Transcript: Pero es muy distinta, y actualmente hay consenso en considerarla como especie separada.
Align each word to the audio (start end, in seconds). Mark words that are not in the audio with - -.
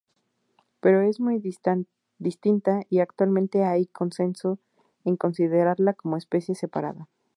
Pero 0.79 1.01
es 1.03 1.19
muy 1.19 1.37
distinta, 2.17 2.81
y 2.89 3.01
actualmente 3.01 3.63
hay 3.65 3.85
consenso 3.85 4.57
en 5.05 5.15
considerarla 5.15 5.93
como 5.93 6.17
especie 6.17 6.55
separada. 6.55 7.07